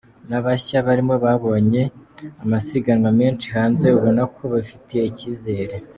N’abashya 0.29 0.77
barimo 0.87 1.15
babonye 1.25 1.81
amasiganwa 2.43 3.09
menshi 3.19 3.47
hanze, 3.55 3.85
ubona 3.97 4.21
ko 4.33 4.41
bifitiye 4.53 5.01
icyizere.” 5.11 5.75